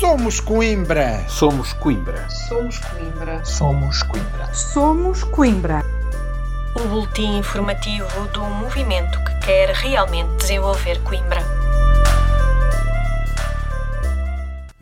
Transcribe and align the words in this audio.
Somos 0.00 0.40
Coimbra. 0.40 1.28
Somos 1.28 1.74
Coimbra. 1.74 2.26
Somos 2.30 2.78
Coimbra. 2.78 3.44
Somos 3.44 4.02
Coimbra. 4.02 4.54
Somos 4.54 5.24
Coimbra. 5.24 5.84
O 6.74 6.88
boletim 6.88 7.36
informativo 7.36 8.08
do 8.32 8.42
movimento 8.42 9.22
que 9.22 9.34
quer 9.44 9.68
realmente 9.74 10.36
desenvolver 10.38 10.98
Coimbra. 11.02 11.59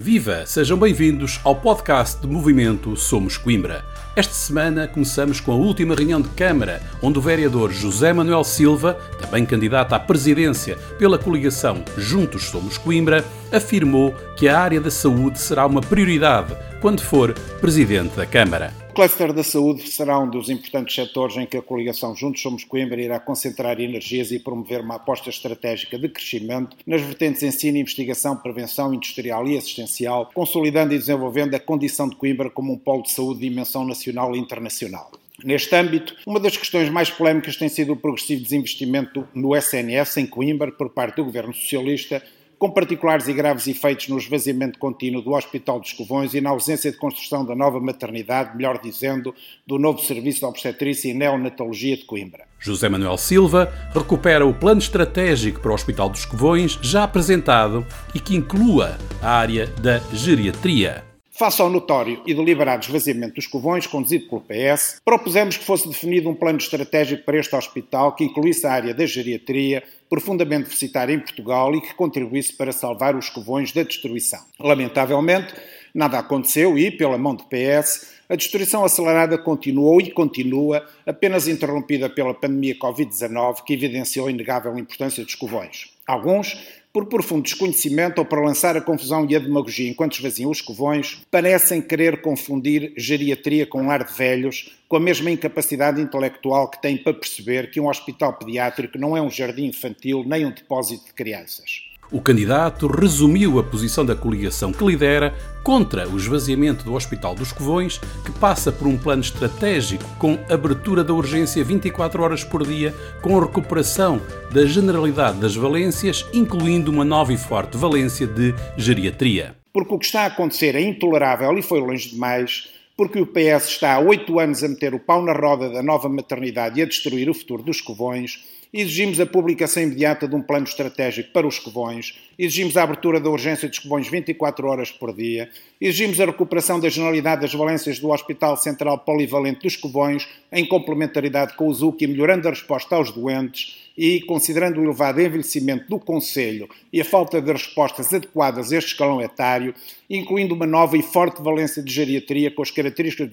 Viva! 0.01 0.47
Sejam 0.47 0.79
bem-vindos 0.79 1.41
ao 1.43 1.57
podcast 1.57 2.21
do 2.21 2.29
movimento 2.29 2.97
Somos 2.97 3.37
Coimbra. 3.37 3.85
Esta 4.15 4.33
semana 4.33 4.87
começamos 4.87 5.41
com 5.41 5.51
a 5.51 5.57
última 5.57 5.93
reunião 5.93 6.21
de 6.21 6.29
Câmara, 6.29 6.81
onde 7.03 7.19
o 7.19 7.21
vereador 7.21 7.73
José 7.73 8.13
Manuel 8.13 8.45
Silva, 8.45 8.95
também 9.21 9.45
candidato 9.45 9.95
à 9.95 9.99
presidência 9.99 10.77
pela 11.01 11.19
coligação 11.19 11.83
Juntos 11.97 12.45
Somos 12.45 12.79
Coimbra, 12.79 13.25
afirmou 13.51 14.15
que 14.37 14.49
a 14.49 14.61
área 14.61 14.81
da 14.81 14.91
saúde 14.91 15.41
será 15.41 15.67
uma 15.67 15.81
prioridade 15.81 16.57
quando 16.81 17.01
for 17.01 17.33
presidente 17.61 18.15
da 18.15 18.25
Câmara. 18.25 18.88
Cluster 18.99 19.33
da 19.33 19.45
saúde 19.45 19.89
será 19.89 20.19
um 20.19 20.29
dos 20.29 20.51
importantes 20.51 20.93
setores 20.93 21.37
em 21.37 21.47
que 21.47 21.57
a 21.57 21.63
coligação 21.63 22.17
Juntos 22.17 22.43
Somos 22.43 22.65
Coimbra 22.65 23.01
irá 23.01 23.21
concentrar 23.21 23.81
energias 23.81 24.33
e 24.33 24.41
promover 24.41 24.81
uma 24.81 24.97
aposta 24.97 25.31
estratégica 25.31 25.97
de 25.97 26.09
crescimento 26.09 26.77
nas 26.85 27.01
vertentes 27.01 27.45
ensino, 27.45 27.79
investigação, 27.79 28.35
prevenção 28.35 28.93
industrial 28.93 29.47
e 29.47 29.57
assistencial, 29.57 30.29
consolidando 30.35 30.95
e 30.95 30.99
desenvolvendo 30.99 31.55
a 31.55 31.61
condição 31.61 32.09
de 32.09 32.17
Coimbra 32.17 32.51
como 32.51 32.73
um 32.73 32.77
polo 32.77 33.05
de 33.05 33.13
saúde 33.13 33.39
de 33.39 33.49
dimensão 33.49 33.87
nacional 33.87 34.35
e 34.35 34.39
internacional. 34.41 35.13
Neste 35.45 35.73
âmbito, 35.77 36.17
uma 36.27 36.41
das 36.41 36.57
questões 36.57 36.91
mais 36.91 37.09
polémicas 37.09 37.57
tem 37.57 37.69
sido 37.69 37.93
o 37.93 37.97
progressivo 37.97 38.43
desinvestimento 38.43 39.29
no 39.33 39.55
SNS 39.55 40.17
em 40.17 40.27
Coimbra 40.27 40.73
por 40.73 40.91
parte 40.91 41.15
do 41.15 41.25
governo 41.25 41.55
socialista, 41.55 42.21
com 42.59 42.71
particulares 42.71 43.29
e 43.29 43.33
graves 43.33 43.67
efeitos 43.69 44.09
no 44.09 44.19
esvaziamento 44.19 44.79
contínuo 44.79 45.23
do 45.23 45.33
Hospital 45.33 45.79
dos 45.79 45.93
Covões 45.93 46.35
e 46.35 46.41
na 46.41 46.51
ausência 46.51 46.91
de 46.91 46.97
construção 46.97 47.45
da 47.45 47.55
nova 47.55 47.81
maternidade, 47.81 48.57
melhor 48.57 48.81
dizendo, 48.83 49.35
do 49.67 49.79
novo 49.79 50.01
Serviço 50.01 50.41
de 50.41 50.47
Obstetrícia 50.47 51.09
e 51.09 51.15
Neonatologia 51.15 51.97
de 51.97 52.05
Coimbra. 52.05 52.47
José 52.59 52.89
Manuel 52.89 53.17
Silva 53.17 53.73
recupera 53.95 54.45
o 54.45 54.53
plano 54.53 54.81
estratégico 54.81 55.61
para 55.61 55.71
o 55.71 55.75
Hospital 55.75 56.09
dos 56.09 56.25
Covões, 56.25 56.79
já 56.83 57.05
apresentado 57.05 57.87
e 58.15 58.19
que 58.19 58.35
inclua 58.35 58.99
a 59.23 59.31
área 59.31 59.67
da 59.81 59.99
geriatria. 60.13 61.08
Face 61.39 61.63
ao 61.63 61.71
notório 61.71 62.21
e 62.27 62.35
deliberado 62.35 62.85
esvaziamento 62.85 63.37
dos 63.37 63.47
covões, 63.47 63.87
conduzido 63.87 64.29
pelo 64.29 64.41
PS, 64.41 65.01
propusemos 65.05 65.57
que 65.57 65.65
fosse 65.65 65.87
definido 65.87 66.29
um 66.29 66.35
plano 66.35 66.59
estratégico 66.59 67.23
para 67.23 67.39
este 67.39 67.55
hospital 67.55 68.17
que 68.17 68.25
incluísse 68.25 68.67
a 68.67 68.73
área 68.73 68.93
da 68.93 69.07
geriatria, 69.07 69.85
profundamente 70.11 70.65
deficitária 70.65 71.15
em 71.15 71.21
Portugal 71.21 71.73
e 71.77 71.81
que 71.81 71.95
contribuísse 71.95 72.53
para 72.55 72.73
salvar 72.73 73.15
os 73.15 73.31
covões 73.31 73.71
da 73.71 73.85
destruição. 73.85 74.41
Lamentavelmente, 74.59 75.55
nada 75.95 76.19
aconteceu 76.19 76.77
e, 76.77 76.91
pela 76.91 77.17
mão 77.17 77.37
do 77.37 77.45
PS, 77.45 78.19
a 78.29 78.35
destruição 78.35 78.85
acelerada 78.85 79.39
continuou 79.39 80.01
e 80.01 80.11
continua, 80.11 80.85
apenas 81.07 81.47
interrompida 81.47 82.11
pela 82.11 82.35
pandemia 82.35 82.77
Covid-19, 82.77 83.63
que 83.65 83.75
evidenciou 83.75 84.27
a 84.27 84.31
inegável 84.33 84.77
importância 84.77 85.23
dos 85.23 85.37
covões. 85.37 85.97
Alguns 86.05 86.59
por 86.99 87.07
profundo 87.07 87.43
desconhecimento 87.43 88.19
ou 88.19 88.25
para 88.25 88.41
lançar 88.41 88.77
a 88.77 88.81
confusão 88.81 89.25
e 89.31 89.37
a 89.37 89.39
demagogia 89.39 89.89
enquanto 89.89 90.15
esvaziam 90.15 90.51
os 90.51 90.61
covões, 90.61 91.23
parecem 91.31 91.81
querer 91.81 92.21
confundir 92.21 92.93
geriatria 92.97 93.65
com 93.65 93.83
um 93.83 93.91
ar 93.91 94.03
de 94.03 94.13
velhos, 94.13 94.77
com 94.89 94.97
a 94.97 95.01
mesma 95.01 95.31
incapacidade 95.31 96.01
intelectual 96.01 96.69
que 96.69 96.83
têm 96.83 96.97
para 96.97 97.15
perceber 97.15 97.71
que 97.71 97.79
um 97.79 97.89
hospital 97.89 98.33
pediátrico 98.33 98.99
não 98.99 99.17
é 99.17 99.23
um 99.23 99.31
jardim 99.31 99.67
infantil 99.67 100.25
nem 100.27 100.45
um 100.45 100.51
depósito 100.51 101.07
de 101.07 101.13
crianças. 101.13 101.89
O 102.11 102.23
candidato 102.23 102.87
resumiu 102.87 103.59
a 103.59 103.63
posição 103.63 104.03
da 104.03 104.17
coligação 104.17 104.73
que 104.73 104.83
lidera 104.83 105.35
contra 105.63 106.09
o 106.09 106.17
esvaziamento 106.17 106.83
do 106.83 106.95
Hospital 106.95 107.35
dos 107.35 107.53
Covões, 107.53 107.99
que 108.25 108.33
passa 108.33 108.73
por 108.73 108.87
um 108.87 108.97
plano 108.97 109.21
estratégico 109.21 110.05
com 110.19 110.39
abertura 110.49 111.05
da 111.05 111.13
urgência 111.13 111.63
24 111.63 112.23
horas 112.23 112.43
por 112.43 112.67
dia, 112.67 112.95
com 113.21 113.37
a 113.37 113.43
recuperação 113.43 114.23
da 114.51 114.65
generalidade 114.65 115.39
das 115.39 115.55
valências, 115.55 116.25
incluindo 116.33 116.91
uma 116.91 117.05
nova 117.05 117.31
e 117.31 117.37
forte 117.37 117.77
valência 117.77 118.27
de 118.27 118.55
geriatria. 118.79 119.55
Porque 119.71 119.95
o 119.95 119.99
que 119.99 120.07
está 120.07 120.23
a 120.23 120.27
acontecer 120.27 120.75
é 120.75 120.81
intolerável 120.81 121.59
e 121.59 121.63
foi 121.63 121.79
longe 121.79 122.09
demais 122.09 122.71
porque 122.97 123.21
o 123.21 123.27
PS 123.27 123.69
está 123.69 123.95
há 123.95 124.01
oito 124.01 124.41
anos 124.41 124.65
a 124.65 124.69
meter 124.69 124.93
o 124.93 124.99
pau 124.99 125.25
na 125.25 125.33
roda 125.33 125.71
da 125.71 125.81
nova 125.85 126.09
maternidade 126.09 126.81
e 126.81 126.83
a 126.83 126.87
destruir 126.87 127.31
o 127.31 127.35
futuro 127.35 127.63
dos 127.63 127.81
covões, 127.81 128.45
exigimos 128.73 129.19
a 129.21 129.27
publicação 129.27 129.83
imediata 129.83 130.29
de 130.29 130.35
um 130.35 130.43
plano 130.43 130.67
estratégico 130.67 131.33
para 131.33 131.47
os 131.47 131.59
covões, 131.59 132.19
exigimos 132.39 132.77
a 132.77 132.83
abertura 132.83 133.19
da 133.19 133.31
urgência 133.31 133.69
dos 133.69 133.79
covões 133.79 134.09
24 134.09 134.67
horas 134.67 134.91
por 134.91 135.15
dia, 135.15 135.51
exigimos 135.81 136.21
a 136.21 136.27
recuperação 136.27 136.79
da 136.79 136.89
generalidade 136.89 137.43
das 137.43 137.55
valências 137.55 137.99
do 137.99 138.11
Hospital 138.11 138.57
Central 138.57 138.99
Polivalente 138.99 139.63
dos 139.63 139.77
Covões, 139.77 140.29
em 140.53 140.67
complementaridade 140.67 141.57
com 141.57 141.69
o 141.69 141.75
ZUC 141.75 142.05
e 142.05 142.07
melhorando 142.07 142.47
a 142.49 142.51
resposta 142.51 142.97
aos 142.97 143.11
doentes, 143.11 143.88
e, 143.99 144.21
considerando 144.21 144.79
o 144.79 144.85
elevado 144.85 145.21
envelhecimento 145.21 145.89
do 145.89 145.99
Conselho 145.99 146.69
e 146.93 147.01
a 147.01 147.05
falta 147.05 147.43
de 147.43 147.53
respostas 147.53 148.15
adequadas 148.15 148.71
a 148.71 148.77
este 148.77 148.93
escalão 148.93 149.21
etário, 149.21 149.75
incluindo 150.09 150.55
uma 150.55 150.67
nova 150.67 150.97
e 150.97 151.03
forte 151.03 151.43
valência 151.43 151.83
de 151.83 151.93
geriatria 151.93 152.49
com 152.49 152.63
as 152.63 152.71
características 152.71 153.29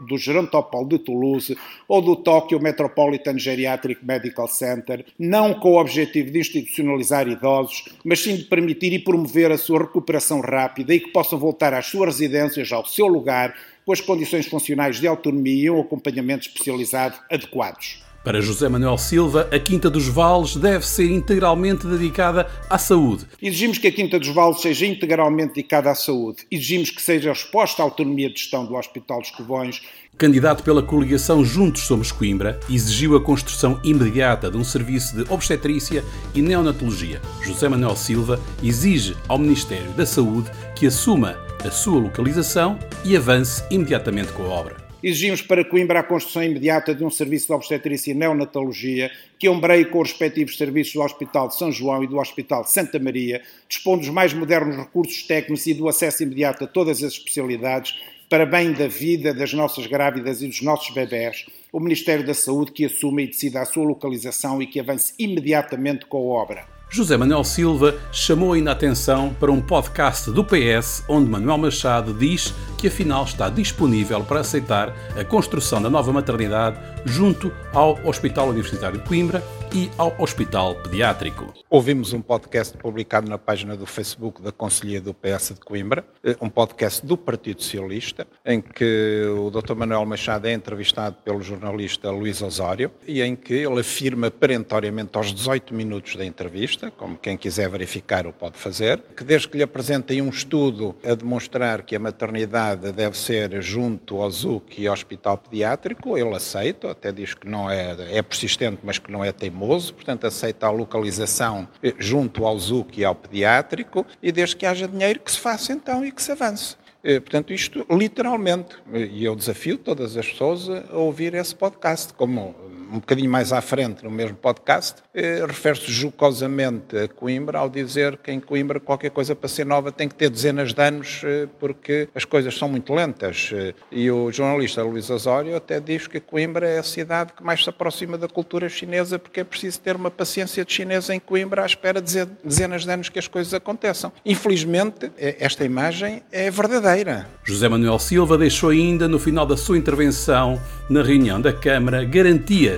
do 0.00 0.18
Gerontopol 0.18 0.84
de 0.86 0.98
Toulouse 0.98 1.56
ou 1.86 2.02
do 2.02 2.16
Tokyo 2.16 2.60
Metropolitan 2.60 3.38
Geriatric 3.38 4.04
Medical 4.04 4.48
Center, 4.48 5.06
não 5.16 5.54
com 5.54 5.74
o 5.74 5.80
objetivo 5.80 6.32
de 6.32 6.40
institucionalizar 6.40 7.28
idosos, 7.28 7.84
mas 8.02 8.18
sim 8.18 8.34
de 8.34 8.42
permitir 8.42 8.92
e 8.92 8.98
promover 8.98 9.52
a 9.52 9.56
sua 9.56 9.82
recuperação 9.82 10.40
rápida 10.40 10.92
e 10.92 10.98
que 10.98 11.12
possam 11.12 11.38
voltar 11.38 11.72
às 11.72 11.86
suas 11.86 12.16
residências, 12.16 12.72
ao 12.72 12.84
seu 12.84 13.06
lugar, 13.06 13.54
com 13.86 13.92
as 13.92 14.00
condições 14.00 14.46
funcionais 14.46 14.98
de 14.98 15.06
autonomia 15.06 15.66
e 15.66 15.70
um 15.70 15.80
acompanhamento 15.80 16.48
especializado 16.48 17.16
adequados. 17.30 18.07
Para 18.28 18.42
José 18.42 18.68
Manuel 18.68 18.98
Silva, 18.98 19.48
a 19.50 19.58
Quinta 19.58 19.88
dos 19.88 20.06
Vales 20.06 20.54
deve 20.54 20.86
ser 20.86 21.10
integralmente 21.10 21.86
dedicada 21.86 22.46
à 22.68 22.76
saúde. 22.76 23.24
Exigimos 23.40 23.78
que 23.78 23.86
a 23.86 23.90
Quinta 23.90 24.18
dos 24.18 24.28
Vales 24.28 24.60
seja 24.60 24.84
integralmente 24.84 25.54
dedicada 25.54 25.90
à 25.90 25.94
saúde. 25.94 26.44
Exigimos 26.50 26.90
que 26.90 27.00
seja 27.00 27.32
exposta 27.32 27.80
à 27.80 27.86
autonomia 27.86 28.28
de 28.28 28.38
gestão 28.38 28.66
do 28.66 28.74
Hospital 28.74 29.22
dos 29.22 29.30
Covões. 29.30 29.80
Candidato 30.18 30.62
pela 30.62 30.82
coligação 30.82 31.42
Juntos 31.42 31.86
Somos 31.86 32.12
Coimbra, 32.12 32.60
exigiu 32.68 33.16
a 33.16 33.20
construção 33.22 33.80
imediata 33.82 34.50
de 34.50 34.58
um 34.58 34.64
serviço 34.64 35.16
de 35.16 35.32
obstetrícia 35.32 36.04
e 36.34 36.42
neonatologia. 36.42 37.22
José 37.42 37.66
Manuel 37.66 37.96
Silva 37.96 38.38
exige 38.62 39.16
ao 39.26 39.38
Ministério 39.38 39.90
da 39.92 40.04
Saúde 40.04 40.50
que 40.76 40.86
assuma 40.86 41.38
a 41.64 41.70
sua 41.70 41.98
localização 41.98 42.78
e 43.06 43.16
avance 43.16 43.64
imediatamente 43.70 44.32
com 44.32 44.42
a 44.42 44.48
obra. 44.48 44.87
Exigimos 45.00 45.40
para 45.40 45.64
Coimbra 45.64 46.00
a 46.00 46.02
construção 46.02 46.42
imediata 46.42 46.92
de 46.92 47.04
um 47.04 47.10
serviço 47.10 47.46
de 47.46 47.52
obstetrícia 47.52 48.10
e 48.10 48.14
neonatologia 48.14 49.12
que 49.38 49.48
ombreie 49.48 49.84
com 49.84 50.00
os 50.00 50.10
respectivos 50.10 50.56
serviços 50.56 50.94
do 50.94 51.02
Hospital 51.02 51.46
de 51.46 51.56
São 51.56 51.70
João 51.70 52.02
e 52.02 52.08
do 52.08 52.18
Hospital 52.18 52.64
Santa 52.64 52.98
Maria, 52.98 53.40
dispondo 53.68 54.00
dos 54.00 54.08
mais 54.08 54.32
modernos 54.32 54.76
recursos 54.76 55.22
técnicos 55.22 55.68
e 55.68 55.74
do 55.74 55.88
acesso 55.88 56.24
imediato 56.24 56.64
a 56.64 56.66
todas 56.66 57.04
as 57.04 57.12
especialidades 57.12 57.96
para 58.28 58.44
bem 58.44 58.72
da 58.72 58.88
vida 58.88 59.32
das 59.32 59.52
nossas 59.52 59.86
grávidas 59.86 60.42
e 60.42 60.48
dos 60.48 60.62
nossos 60.62 60.92
bebés, 60.92 61.46
o 61.72 61.78
Ministério 61.78 62.26
da 62.26 62.34
Saúde 62.34 62.72
que 62.72 62.84
assuma 62.84 63.22
e 63.22 63.28
decida 63.28 63.60
a 63.60 63.64
sua 63.64 63.84
localização 63.84 64.60
e 64.60 64.66
que 64.66 64.80
avance 64.80 65.14
imediatamente 65.16 66.06
com 66.06 66.18
a 66.18 66.42
obra. 66.42 66.77
José 66.90 67.18
Manuel 67.18 67.44
Silva 67.44 67.96
chamou 68.10 68.54
ainda 68.54 68.70
a 68.70 68.72
atenção 68.72 69.34
para 69.38 69.52
um 69.52 69.60
podcast 69.60 70.30
do 70.30 70.42
PS 70.42 71.04
onde 71.06 71.28
Manuel 71.28 71.58
Machado 71.58 72.14
diz 72.14 72.54
que 72.78 72.88
afinal 72.88 73.24
está 73.24 73.50
disponível 73.50 74.24
para 74.24 74.40
aceitar 74.40 74.94
a 75.18 75.22
construção 75.22 75.82
da 75.82 75.90
nova 75.90 76.10
maternidade 76.12 76.78
junto 77.04 77.52
ao 77.74 77.98
Hospital 78.06 78.48
Universitário 78.48 78.98
de 78.98 79.04
Coimbra 79.06 79.44
e 79.74 79.90
ao 79.98 80.14
Hospital 80.18 80.74
Pediátrico. 80.76 81.52
Ouvimos 81.68 82.12
um 82.12 82.22
podcast 82.22 82.76
publicado 82.78 83.28
na 83.28 83.36
página 83.36 83.76
do 83.76 83.84
Facebook 83.84 84.40
da 84.40 84.50
Conselhia 84.50 85.00
do 85.00 85.12
PS 85.12 85.54
de 85.54 85.60
Coimbra, 85.60 86.04
eh, 86.24 86.36
um 86.40 86.48
podcast 86.48 87.04
do 87.04 87.16
Partido 87.16 87.62
Socialista, 87.62 88.26
em 88.44 88.60
que 88.60 89.24
o 89.36 89.50
Dr. 89.50 89.74
Manuel 89.74 90.06
Machado 90.06 90.46
é 90.46 90.52
entrevistado 90.52 91.16
pelo 91.22 91.42
jornalista 91.42 92.10
Luís 92.10 92.40
Osório 92.40 92.90
e 93.06 93.20
em 93.20 93.36
que 93.36 93.52
ele 93.52 93.80
afirma 93.80 94.30
perentoriamente 94.30 95.16
aos 95.18 95.34
18 95.34 95.74
minutos 95.74 96.16
da 96.16 96.24
entrevista, 96.24 96.90
como 96.90 97.18
quem 97.18 97.36
quiser 97.36 97.68
verificar 97.68 98.26
o 98.26 98.32
pode 98.32 98.56
fazer, 98.56 99.02
que 99.14 99.24
desde 99.24 99.48
que 99.48 99.58
lhe 99.58 99.62
apresentem 99.62 100.22
um 100.22 100.30
estudo 100.30 100.96
a 101.04 101.14
demonstrar 101.14 101.82
que 101.82 101.94
a 101.94 101.98
maternidade 101.98 102.90
deve 102.92 103.16
ser 103.18 103.60
junto 103.60 104.22
ao 104.22 104.30
ZUC 104.30 104.80
e 104.82 104.86
ao 104.86 104.94
Hospital 104.94 105.36
Pediátrico, 105.36 106.16
ele 106.16 106.34
aceita, 106.34 106.90
até 106.90 107.12
diz 107.12 107.34
que 107.34 107.46
não 107.46 107.70
é, 107.70 107.94
é 108.16 108.22
persistente, 108.22 108.78
mas 108.82 108.98
que 108.98 109.12
não 109.12 109.22
é 109.22 109.32
teimoso, 109.32 109.57
portanto 109.94 110.26
aceita 110.26 110.66
a 110.66 110.70
localização 110.70 111.68
eh, 111.82 111.94
junto 111.98 112.44
ao 112.46 112.58
ZUC 112.58 113.00
e 113.00 113.04
ao 113.04 113.14
pediátrico, 113.14 114.06
e 114.22 114.30
desde 114.30 114.56
que 114.56 114.66
haja 114.66 114.86
dinheiro 114.86 115.20
que 115.20 115.32
se 115.32 115.38
faça 115.38 115.72
então 115.72 116.04
e 116.04 116.12
que 116.12 116.22
se 116.22 116.32
avance. 116.32 116.76
Eh, 117.02 117.20
portanto, 117.20 117.52
isto 117.52 117.86
literalmente, 117.90 118.76
e 118.92 119.24
eu 119.24 119.34
desafio 119.34 119.78
todas 119.78 120.16
as 120.16 120.26
pessoas 120.26 120.68
a 120.68 120.96
ouvir 120.96 121.34
esse 121.34 121.54
podcast, 121.54 122.12
como 122.14 122.54
um 122.90 122.98
bocadinho 122.98 123.30
mais 123.30 123.52
à 123.52 123.60
frente 123.60 124.04
no 124.04 124.10
mesmo 124.10 124.36
podcast, 124.36 124.96
eh, 125.14 125.44
refere-se 125.46 125.90
jocosamente 125.92 126.96
a 126.96 127.08
Coimbra 127.08 127.58
ao 127.58 127.68
dizer 127.68 128.16
que 128.16 128.30
em 128.30 128.40
Coimbra 128.40 128.80
qualquer 128.80 129.10
coisa 129.10 129.34
para 129.34 129.48
ser 129.48 129.66
nova 129.66 129.92
tem 129.92 130.08
que 130.08 130.14
ter 130.14 130.30
dezenas 130.30 130.72
de 130.72 130.82
anos 130.82 131.22
eh, 131.24 131.48
porque 131.58 132.08
as 132.14 132.24
coisas 132.24 132.56
são 132.56 132.68
muito 132.68 132.94
lentas. 132.94 133.50
Eh, 133.52 133.74
e 133.90 134.10
o 134.10 134.30
jornalista 134.32 134.82
Luís 134.82 135.10
Osório 135.10 135.56
até 135.56 135.80
diz 135.80 136.06
que 136.06 136.20
Coimbra 136.20 136.66
é 136.66 136.78
a 136.78 136.82
cidade 136.82 137.32
que 137.32 137.42
mais 137.42 137.62
se 137.62 137.70
aproxima 137.70 138.16
da 138.16 138.28
cultura 138.28 138.68
chinesa 138.68 139.18
porque 139.18 139.40
é 139.40 139.44
preciso 139.44 139.80
ter 139.80 139.96
uma 139.96 140.10
paciência 140.10 140.64
de 140.64 140.72
chinesa 140.72 141.14
em 141.14 141.20
Coimbra 141.20 141.62
à 141.62 141.66
espera 141.66 142.00
de 142.00 142.24
dezenas 142.42 142.84
de 142.84 142.90
anos 142.90 143.08
que 143.08 143.18
as 143.18 143.28
coisas 143.28 143.52
aconteçam. 143.52 144.12
Infelizmente, 144.24 145.10
esta 145.16 145.64
imagem 145.64 146.22
é 146.32 146.50
verdadeira. 146.50 147.28
José 147.44 147.68
Manuel 147.68 147.98
Silva 147.98 148.38
deixou 148.38 148.70
ainda 148.70 149.08
no 149.08 149.18
final 149.18 149.46
da 149.46 149.56
sua 149.56 149.78
intervenção 149.78 150.60
na 150.88 151.02
reunião 151.02 151.40
da 151.40 151.52
Câmara 151.52 152.04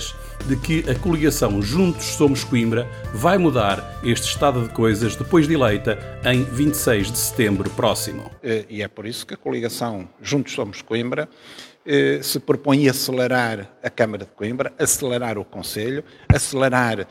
garantias 0.00 0.14
de 0.46 0.56
que 0.56 0.90
a 0.90 0.94
coligação 0.98 1.60
Juntos 1.60 2.04
Somos 2.04 2.42
Coimbra 2.42 2.88
vai 3.12 3.36
mudar 3.36 4.00
este 4.02 4.28
estado 4.28 4.62
de 4.62 4.70
coisas 4.70 5.14
depois 5.14 5.46
de 5.46 5.54
eleita 5.54 5.98
em 6.24 6.42
26 6.42 7.12
de 7.12 7.18
setembro 7.18 7.68
próximo. 7.70 8.30
Eh, 8.42 8.64
e 8.68 8.82
é 8.82 8.88
por 8.88 9.06
isso 9.06 9.26
que 9.26 9.34
a 9.34 9.36
coligação 9.36 10.08
Juntos 10.22 10.54
Somos 10.54 10.80
Coimbra 10.80 11.28
eh, 11.84 12.20
se 12.22 12.40
propõe 12.40 12.88
acelerar 12.88 13.70
a 13.82 13.90
Câmara 13.90 14.24
de 14.24 14.30
Coimbra, 14.30 14.72
acelerar 14.78 15.38
o 15.38 15.44
Conselho, 15.44 16.02
acelerar 16.28 17.06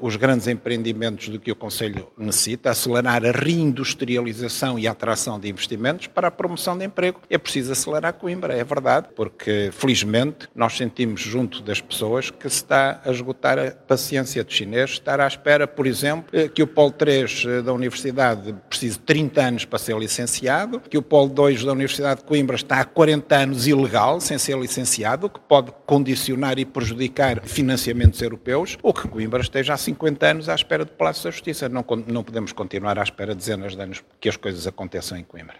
os 0.00 0.16
grandes 0.16 0.46
empreendimentos 0.46 1.28
do 1.28 1.40
que 1.40 1.50
o 1.50 1.56
Conselho 1.56 2.08
necessita, 2.16 2.70
acelerar 2.70 3.24
a 3.24 3.30
reindustrialização 3.30 4.78
e 4.78 4.86
a 4.86 4.92
atração 4.92 5.38
de 5.38 5.48
investimentos 5.48 6.06
para 6.06 6.28
a 6.28 6.30
promoção 6.30 6.76
de 6.76 6.84
emprego. 6.84 7.20
É 7.28 7.38
preciso 7.38 7.72
acelerar 7.72 8.14
Coimbra, 8.14 8.54
é 8.54 8.64
verdade, 8.64 9.08
porque 9.14 9.70
felizmente 9.72 10.48
nós 10.54 10.76
sentimos 10.76 11.20
junto 11.20 11.62
das 11.62 11.80
pessoas 11.80 12.30
que 12.30 12.48
se 12.48 12.56
está 12.56 13.00
a 13.04 13.10
esgotar 13.10 13.58
a 13.58 13.70
paciência 13.70 14.44
de 14.44 14.52
chinês, 14.52 14.90
estar 14.90 15.20
à 15.20 15.26
espera, 15.26 15.66
por 15.66 15.86
exemplo, 15.86 16.24
eh, 16.32 16.48
que 16.48 16.62
o 16.62 16.66
Polo 16.66 16.92
3 16.92 17.44
eh, 17.46 17.62
da 17.62 17.72
Universidade 17.72 18.54
precise 18.68 18.98
de 18.98 19.04
30 19.04 19.40
anos 19.42 19.64
para 19.64 19.78
ser 19.78 19.96
licenciado, 19.98 20.80
que 20.80 20.98
o 20.98 21.02
Polo 21.02 21.28
2 21.28 21.64
da 21.64 21.72
Universidade 21.72 22.20
de 22.20 22.26
Coimbra 22.26 22.56
está 22.56 22.80
há 22.80 22.84
40 22.84 23.36
anos 23.36 23.66
ilegal, 23.66 24.20
sem 24.20 24.38
ser 24.38 24.58
licenciado, 24.58 25.26
o 25.26 25.30
que 25.30 25.40
pode 25.40 25.72
condicionar 25.86 26.58
e 26.58 26.64
prejudicar 26.64 27.42
financiamentos 27.44 28.20
europeus, 28.20 28.76
ou 28.82 28.92
que 28.92 29.08
Coimbra 29.08 29.40
esteja 29.40 29.69
há 29.70 29.76
50 29.76 30.26
anos 30.26 30.48
à 30.48 30.54
espera 30.54 30.84
do 30.84 30.92
Palácio 30.92 31.24
da 31.24 31.30
Justiça. 31.30 31.68
Não, 31.68 31.84
não 32.06 32.22
podemos 32.22 32.52
continuar 32.52 32.98
à 32.98 33.02
espera 33.02 33.34
dezenas 33.34 33.76
de 33.76 33.82
anos 33.82 34.02
que 34.20 34.28
as 34.28 34.36
coisas 34.36 34.66
aconteçam 34.66 35.16
em 35.16 35.24
Coimbra. 35.24 35.56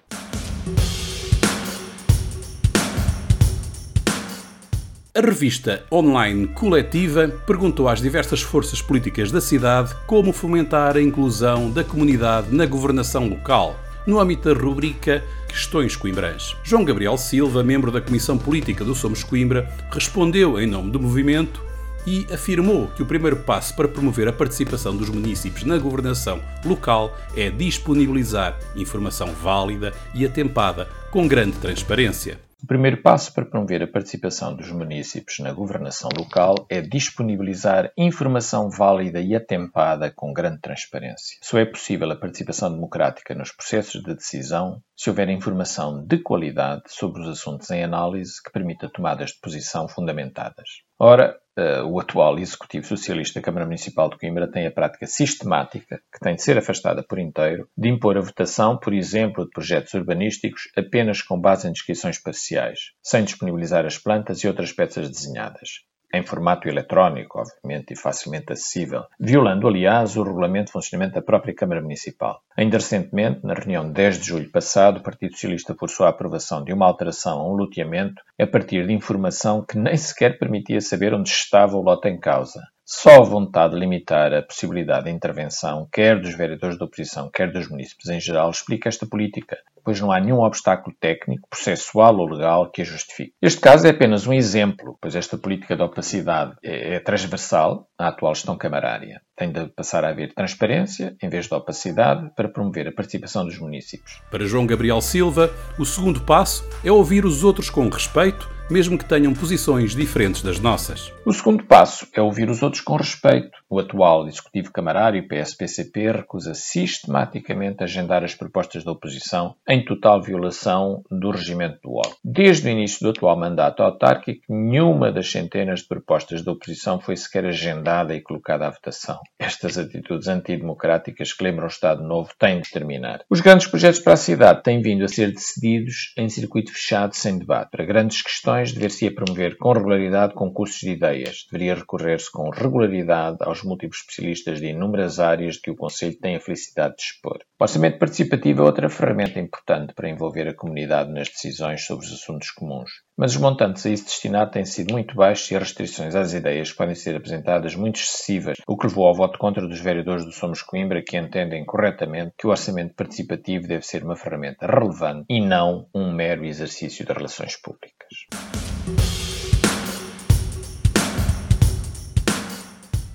A 5.12 5.20
revista 5.20 5.84
online 5.92 6.46
Coletiva 6.48 7.28
perguntou 7.44 7.88
às 7.88 8.00
diversas 8.00 8.42
forças 8.42 8.80
políticas 8.80 9.32
da 9.32 9.40
cidade 9.40 9.94
como 10.06 10.32
fomentar 10.32 10.96
a 10.96 11.02
inclusão 11.02 11.70
da 11.70 11.82
comunidade 11.82 12.54
na 12.54 12.64
governação 12.64 13.28
local, 13.28 13.76
no 14.06 14.20
âmbito 14.20 14.54
da 14.54 14.60
rubrica 14.60 15.22
Questões 15.48 15.96
Coimbrãs. 15.96 16.56
João 16.62 16.84
Gabriel 16.84 17.18
Silva, 17.18 17.62
membro 17.64 17.90
da 17.90 18.00
Comissão 18.00 18.38
Política 18.38 18.84
do 18.84 18.94
Somos 18.94 19.24
Coimbra, 19.24 19.68
respondeu 19.90 20.60
em 20.60 20.66
nome 20.66 20.92
do 20.92 21.00
movimento 21.00 21.69
e 22.06 22.26
afirmou 22.32 22.88
que 22.88 23.02
o 23.02 23.06
primeiro 23.06 23.36
passo 23.36 23.74
para 23.74 23.88
promover 23.88 24.28
a 24.28 24.32
participação 24.32 24.96
dos 24.96 25.08
municípios 25.08 25.64
na 25.64 25.78
governação 25.78 26.40
local 26.64 27.16
é 27.36 27.50
disponibilizar 27.50 28.58
informação 28.76 29.32
válida 29.32 29.92
e 30.14 30.24
atempada 30.24 30.88
com 31.10 31.26
grande 31.26 31.58
transparência. 31.58 32.38
O 32.62 32.66
primeiro 32.66 32.98
passo 32.98 33.32
para 33.32 33.46
promover 33.46 33.82
a 33.82 33.86
participação 33.86 34.54
dos 34.54 34.70
municípios 34.70 35.38
na 35.38 35.50
governação 35.50 36.10
local 36.14 36.66
é 36.68 36.82
disponibilizar 36.82 37.90
informação 37.96 38.68
válida 38.68 39.18
e 39.18 39.34
atempada 39.34 40.10
com 40.10 40.30
grande 40.30 40.60
transparência. 40.60 41.38
Só 41.40 41.58
é 41.58 41.64
possível 41.64 42.10
a 42.10 42.16
participação 42.16 42.70
democrática 42.70 43.34
nos 43.34 43.50
processos 43.50 44.02
de 44.02 44.14
decisão 44.14 44.82
se 44.94 45.08
houver 45.08 45.30
informação 45.30 46.04
de 46.04 46.18
qualidade 46.18 46.82
sobre 46.88 47.22
os 47.22 47.28
assuntos 47.28 47.70
em 47.70 47.82
análise 47.82 48.42
que 48.42 48.52
permita 48.52 48.90
tomadas 48.90 49.30
de 49.30 49.40
posição 49.40 49.88
fundamentadas. 49.88 50.82
Ora, 51.02 51.34
uh, 51.58 51.86
o 51.86 51.98
atual 51.98 52.38
Executivo 52.38 52.86
Socialista 52.86 53.40
da 53.40 53.44
Câmara 53.44 53.64
Municipal 53.64 54.10
de 54.10 54.18
Coimbra 54.18 54.46
tem 54.46 54.66
a 54.66 54.70
prática 54.70 55.06
sistemática, 55.06 56.02
que 56.12 56.20
tem 56.20 56.34
de 56.34 56.42
ser 56.42 56.58
afastada 56.58 57.02
por 57.02 57.18
inteiro, 57.18 57.66
de 57.74 57.88
impor 57.88 58.18
a 58.18 58.20
votação, 58.20 58.78
por 58.78 58.92
exemplo, 58.92 59.46
de 59.46 59.50
projetos 59.50 59.94
urbanísticos 59.94 60.70
apenas 60.76 61.22
com 61.22 61.40
base 61.40 61.66
em 61.66 61.72
descrições 61.72 62.18
parciais, 62.18 62.92
sem 63.02 63.24
disponibilizar 63.24 63.86
as 63.86 63.96
plantas 63.96 64.40
e 64.40 64.46
outras 64.46 64.72
peças 64.72 65.08
desenhadas 65.08 65.89
em 66.12 66.22
formato 66.22 66.68
eletrónico, 66.68 67.38
obviamente, 67.38 67.92
e 67.92 67.96
facilmente 67.96 68.52
acessível, 68.52 69.04
violando, 69.18 69.68
aliás, 69.68 70.16
o 70.16 70.22
regulamento 70.22 70.66
de 70.66 70.72
funcionamento 70.72 71.14
da 71.14 71.22
própria 71.22 71.54
Câmara 71.54 71.80
Municipal. 71.80 72.42
Ainda 72.56 72.78
recentemente, 72.78 73.40
na 73.44 73.54
reunião 73.54 73.86
de 73.86 73.92
10 73.92 74.18
de 74.18 74.26
julho 74.26 74.50
passado, 74.50 74.98
o 74.98 75.02
Partido 75.02 75.32
Socialista 75.32 75.74
forçou 75.74 76.06
a 76.06 76.10
aprovação 76.10 76.64
de 76.64 76.72
uma 76.72 76.86
alteração 76.86 77.40
a 77.40 77.48
um 77.48 77.54
loteamento 77.54 78.22
a 78.38 78.46
partir 78.46 78.86
de 78.86 78.92
informação 78.92 79.62
que 79.62 79.78
nem 79.78 79.96
sequer 79.96 80.38
permitia 80.38 80.80
saber 80.80 81.14
onde 81.14 81.28
estava 81.28 81.76
o 81.76 81.82
lote 81.82 82.08
em 82.08 82.18
causa. 82.18 82.62
Só 82.92 83.20
a 83.20 83.24
vontade 83.24 83.74
de 83.74 83.78
limitar 83.78 84.34
a 84.34 84.42
possibilidade 84.42 85.04
de 85.04 85.12
intervenção, 85.12 85.86
quer 85.92 86.20
dos 86.20 86.34
vereadores 86.34 86.76
da 86.76 86.86
oposição, 86.86 87.30
quer 87.30 87.52
dos 87.52 87.68
municípios 87.68 88.08
em 88.08 88.18
geral, 88.18 88.50
explica 88.50 88.88
esta 88.88 89.06
política, 89.06 89.58
pois 89.84 90.00
não 90.00 90.12
há 90.12 90.20
nenhum 90.20 90.40
obstáculo 90.40 90.94
técnico, 91.00 91.48
processual 91.48 92.16
ou 92.16 92.28
legal 92.28 92.70
que 92.70 92.82
a 92.82 92.84
justifique. 92.84 93.34
Este 93.40 93.60
caso 93.60 93.86
é 93.86 93.90
apenas 93.90 94.26
um 94.26 94.32
exemplo, 94.32 94.96
pois 95.00 95.14
esta 95.14 95.36
política 95.36 95.76
de 95.76 95.82
opacidade 95.82 96.54
é, 96.62 96.96
é 96.96 97.00
transversal 97.00 97.88
à 97.98 98.08
atual 98.08 98.34
gestão 98.34 98.56
camarária. 98.56 99.20
Tem 99.36 99.50
de 99.50 99.66
passar 99.68 100.04
a 100.04 100.10
haver 100.10 100.34
transparência 100.34 101.16
em 101.22 101.28
vez 101.28 101.46
de 101.46 101.54
opacidade 101.54 102.30
para 102.36 102.48
promover 102.48 102.88
a 102.88 102.92
participação 102.92 103.44
dos 103.44 103.58
municípios. 103.58 104.20
Para 104.30 104.46
João 104.46 104.66
Gabriel 104.66 105.00
Silva, 105.00 105.50
o 105.78 105.84
segundo 105.84 106.20
passo 106.20 106.68
é 106.84 106.90
ouvir 106.90 107.24
os 107.24 107.44
outros 107.44 107.70
com 107.70 107.88
respeito 107.88 108.60
mesmo 108.70 108.96
que 108.96 109.04
tenham 109.04 109.34
posições 109.34 109.96
diferentes 109.96 110.42
das 110.42 110.60
nossas. 110.60 111.12
O 111.26 111.32
segundo 111.32 111.64
passo 111.64 112.06
é 112.14 112.22
ouvir 112.22 112.48
os 112.48 112.62
outros 112.62 112.80
com 112.80 112.94
respeito. 112.96 113.50
O 113.68 113.80
atual 113.80 114.28
Executivo 114.28 114.72
Camarário, 114.72 115.26
PSPCP, 115.26 116.12
recusa 116.12 116.54
sistematicamente 116.54 117.82
agendar 117.82 118.22
as 118.22 118.34
propostas 118.34 118.84
da 118.84 118.92
oposição 118.92 119.56
em 119.68 119.79
total 119.84 120.22
violação 120.22 121.02
do 121.10 121.30
regimento 121.30 121.78
do 121.82 121.94
órgão. 121.94 122.16
Desde 122.24 122.68
o 122.68 122.70
início 122.70 123.00
do 123.02 123.10
atual 123.10 123.38
mandato 123.38 123.82
autárquico, 123.82 124.40
nenhuma 124.48 125.12
das 125.12 125.30
centenas 125.30 125.80
de 125.80 125.88
propostas 125.88 126.42
da 126.42 126.52
oposição 126.52 127.00
foi 127.00 127.16
sequer 127.16 127.44
agendada 127.46 128.14
e 128.14 128.20
colocada 128.20 128.66
à 128.66 128.70
votação. 128.70 129.18
Estas 129.38 129.78
atitudes 129.78 130.28
antidemocráticas 130.28 131.32
que 131.32 131.44
lembram 131.44 131.64
o 131.64 131.68
Estado 131.68 132.02
Novo 132.02 132.30
têm 132.38 132.60
de 132.60 132.70
terminar. 132.70 133.20
Os 133.30 133.40
grandes 133.40 133.66
projetos 133.66 134.00
para 134.00 134.14
a 134.14 134.16
cidade 134.16 134.62
têm 134.62 134.82
vindo 134.82 135.04
a 135.04 135.08
ser 135.08 135.32
decididos 135.32 136.12
em 136.16 136.28
circuito 136.28 136.72
fechado 136.72 137.14
sem 137.14 137.38
debate. 137.38 137.70
Para 137.70 137.84
grandes 137.84 138.22
questões 138.22 138.72
dever-se-ia 138.72 139.14
promover 139.14 139.56
com 139.56 139.72
regularidade 139.72 140.34
concursos 140.34 140.80
de 140.80 140.90
ideias. 140.90 141.46
Deveria 141.50 141.74
recorrer-se 141.74 142.30
com 142.30 142.50
regularidade 142.50 143.38
aos 143.40 143.62
múltiplos 143.62 144.00
especialistas 144.00 144.60
de 144.60 144.66
inúmeras 144.68 145.18
áreas 145.18 145.54
de 145.54 145.62
que 145.62 145.70
o 145.70 145.76
Conselho 145.76 146.18
tem 146.18 146.36
a 146.36 146.40
felicidade 146.40 146.96
de 146.96 147.02
expor. 147.02 147.38
O 147.58 147.64
orçamento 147.64 147.98
participativo 147.98 148.62
é 148.62 148.64
outra 148.64 148.88
ferramenta 148.88 149.38
importante 149.38 149.59
para 149.94 150.08
envolver 150.08 150.48
a 150.48 150.54
comunidade 150.54 151.12
nas 151.12 151.28
decisões 151.28 151.84
sobre 151.84 152.06
os 152.06 152.12
assuntos 152.12 152.50
comuns. 152.50 152.90
Mas 153.16 153.32
os 153.32 153.40
montantes 153.40 153.84
a 153.84 153.90
isso 153.90 154.04
destinados 154.04 154.52
têm 154.52 154.64
sido 154.64 154.92
muito 154.92 155.14
baixos 155.14 155.50
e 155.50 155.56
as 155.56 155.62
restrições 155.62 156.14
às 156.14 156.32
ideias 156.32 156.72
podem 156.72 156.94
ser 156.94 157.16
apresentadas 157.16 157.74
muito 157.74 158.00
excessivas, 158.00 158.56
o 158.66 158.76
que 158.76 158.86
levou 158.86 159.06
ao 159.06 159.14
voto 159.14 159.38
contra 159.38 159.66
dos 159.66 159.80
vereadores 159.80 160.24
do 160.24 160.32
Somos 160.32 160.62
Coimbra 160.62 161.02
que 161.02 161.18
entendem 161.18 161.64
corretamente 161.64 162.32
que 162.38 162.46
o 162.46 162.50
orçamento 162.50 162.94
participativo 162.94 163.68
deve 163.68 163.84
ser 163.84 164.02
uma 164.04 164.16
ferramenta 164.16 164.66
relevante 164.66 165.26
e 165.28 165.40
não 165.40 165.86
um 165.94 166.12
mero 166.12 166.44
exercício 166.44 167.04
de 167.04 167.12
relações 167.12 167.56
públicas. 167.56 168.69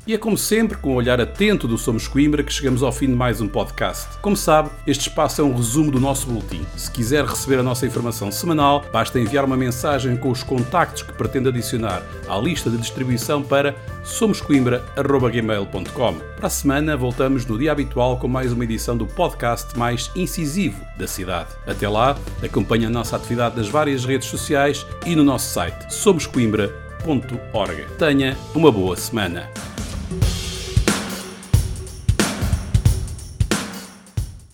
E 0.08 0.14
é 0.14 0.20
como 0.20 0.38
sempre, 0.38 0.78
com 0.78 0.90
o 0.90 0.92
um 0.94 0.96
olhar 0.98 1.20
atento 1.20 1.68
do 1.68 1.80
Somos 1.80 2.08
Coimbra, 2.08 2.44
que 2.44 2.54
chegamos 2.54 2.84
ao 2.84 2.92
fim 2.92 3.08
de 3.08 3.16
mais 3.16 3.42
um 3.42 3.48
podcast. 3.48 4.20
Como 4.22 4.38
sabe, 4.38 4.70
este 4.86 5.10
espaço 5.10 5.42
é 5.42 5.44
um 5.44 5.56
resumo 5.56 5.90
do 5.90 6.00
nosso 6.00 6.28
boletim. 6.28 6.64
Se 6.78 6.92
quiser 6.92 7.26
receber 7.26 7.58
a 7.58 7.64
nossa 7.64 7.88
informação 7.88 8.32
semanal, 8.32 8.86
basta 8.94 9.20
enviar 9.20 9.44
uma 9.44 9.58
mensagem 9.58 10.16
com 10.16 10.30
os 10.30 10.44
contactos 10.44 11.02
que 11.02 11.12
pretende 11.12 11.50
adicionar 11.50 12.04
à 12.30 12.38
lista 12.38 12.70
de 12.70 12.78
distribuição 12.78 13.42
para 13.42 13.76
somoscoimbra.gmail.com. 14.04 16.14
Para 16.38 16.46
a 16.46 16.52
semana, 16.52 16.96
voltamos 16.96 17.44
no 17.48 17.58
dia 17.58 17.72
habitual 17.72 18.20
com 18.20 18.28
mais 18.28 18.54
uma 18.54 18.64
edição 18.64 18.96
do 18.96 19.08
podcast 19.08 19.76
mais 19.76 20.12
incisivo 20.16 20.80
da 21.00 21.08
cidade. 21.08 21.50
Até 21.66 21.90
lá, 21.90 22.16
acompanhe 22.44 22.86
a 22.86 22.92
nossa 22.92 23.16
atividade 23.16 23.58
nas 23.58 23.70
várias 23.70 24.06
redes 24.06 24.28
sociais 24.28 24.86
e 25.04 25.16
no 25.16 25.24
nosso 25.24 25.52
site 25.52 25.92
somoscoimbra.org. 25.92 27.88
Tenha 27.98 28.38
uma 28.54 28.72
boa 28.72 28.96
semana. 28.96 29.50